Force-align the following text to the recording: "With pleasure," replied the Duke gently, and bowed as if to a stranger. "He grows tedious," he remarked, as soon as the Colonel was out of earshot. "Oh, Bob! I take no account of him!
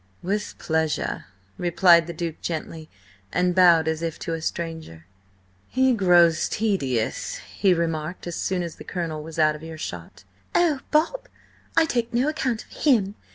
"With 0.23 0.55
pleasure," 0.57 1.25
replied 1.59 2.07
the 2.07 2.13
Duke 2.13 2.41
gently, 2.41 2.89
and 3.31 3.53
bowed 3.53 3.87
as 3.87 4.01
if 4.01 4.17
to 4.21 4.33
a 4.33 4.41
stranger. 4.41 5.05
"He 5.67 5.93
grows 5.93 6.49
tedious," 6.49 7.37
he 7.55 7.71
remarked, 7.75 8.25
as 8.25 8.35
soon 8.35 8.63
as 8.63 8.77
the 8.77 8.83
Colonel 8.83 9.21
was 9.21 9.37
out 9.37 9.55
of 9.55 9.61
earshot. 9.61 10.23
"Oh, 10.55 10.79
Bob! 10.89 11.27
I 11.77 11.85
take 11.85 12.15
no 12.15 12.27
account 12.27 12.65
of 12.65 12.71
him! 12.77 13.13